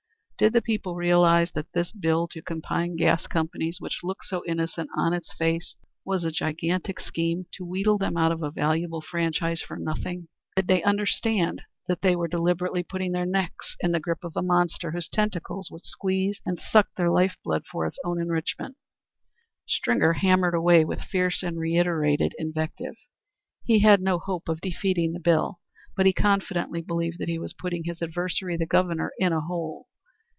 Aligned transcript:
Did 0.41 0.53
the 0.53 0.61
people 0.63 0.95
realize 0.95 1.51
that 1.51 1.71
this 1.73 1.91
bill 1.91 2.27
to 2.29 2.41
combine 2.41 2.95
gas 2.95 3.27
companies, 3.27 3.79
which 3.79 3.99
looked 4.01 4.25
so 4.25 4.41
innocent 4.47 4.89
on 4.97 5.13
its 5.13 5.31
face, 5.35 5.75
was 6.03 6.23
a 6.23 6.31
gigantic 6.31 6.99
scheme 6.99 7.45
to 7.53 7.63
wheedle 7.63 7.99
them 7.99 8.17
out 8.17 8.31
of 8.31 8.41
a 8.41 8.49
valuable 8.49 9.01
franchise 9.01 9.61
for 9.61 9.77
nothing? 9.77 10.29
Did 10.55 10.65
they 10.65 10.81
understand 10.81 11.61
that 11.87 12.01
they 12.01 12.15
were 12.15 12.27
deliberately 12.27 12.81
putting 12.81 13.11
their 13.11 13.27
necks 13.27 13.77
in 13.81 13.91
the 13.91 13.99
grip 13.99 14.23
of 14.23 14.35
a 14.35 14.41
monster 14.41 14.89
whose 14.89 15.07
tentacles 15.07 15.69
would 15.69 15.83
squeeze 15.83 16.41
and 16.43 16.57
suck 16.57 16.87
their 16.97 17.11
life 17.11 17.37
blood 17.43 17.65
for 17.71 17.85
its 17.85 17.99
own 18.03 18.19
enrichment? 18.19 18.77
Stringer 19.67 20.13
hammered 20.13 20.55
away 20.55 20.83
with 20.83 21.01
fierce 21.03 21.43
and 21.43 21.59
reiterated 21.59 22.33
invective. 22.39 22.95
He 23.63 23.81
had 23.81 24.01
no 24.01 24.17
hope 24.17 24.49
of 24.49 24.59
defeating 24.61 25.13
the 25.13 25.19
bill, 25.19 25.59
but 25.95 26.07
he 26.07 26.13
confidently 26.13 26.81
believed 26.81 27.19
that 27.19 27.29
he 27.29 27.37
was 27.37 27.53
putting 27.53 27.83
his 27.83 28.01
adversary, 28.01 28.57
the 28.57 28.65
Governor, 28.65 29.11
in 29.19 29.31
a 29.33 29.41
hole. 29.41 29.85